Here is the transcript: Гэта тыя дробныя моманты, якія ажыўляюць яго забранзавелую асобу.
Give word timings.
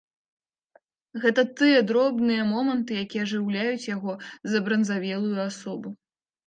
Гэта 1.25 1.41
тыя 1.59 1.83
дробныя 1.91 2.47
моманты, 2.55 2.91
якія 3.05 3.23
ажыўляюць 3.27 3.89
яго 3.95 4.11
забранзавелую 4.57 5.37
асобу. 5.51 5.89